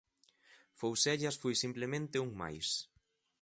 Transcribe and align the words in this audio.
Foucellas 0.79 1.35
foi 1.41 1.53
simplemente 1.63 2.21
un 2.25 2.29
máis. 2.41 2.67